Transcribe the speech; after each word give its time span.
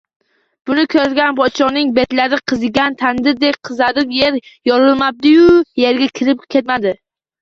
Buni 0.69 0.83
ko‘rgan 0.93 1.35
podshoning 1.39 1.91
betlari 1.97 2.39
qizigan 2.51 2.97
tandirdek 3.03 3.61
qizarib, 3.69 4.17
yer 4.23 4.41
yorilmabdi-yu, 4.73 5.49
yerga 5.85 6.09
kirib 6.21 6.43
ketmabdi 6.57 6.97